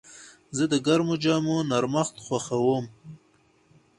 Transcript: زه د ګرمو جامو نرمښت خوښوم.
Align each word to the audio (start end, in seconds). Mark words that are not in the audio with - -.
زه 0.57 0.63
د 0.71 0.73
ګرمو 0.85 1.15
جامو 1.23 1.57
نرمښت 1.69 2.15
خوښوم. 2.25 2.85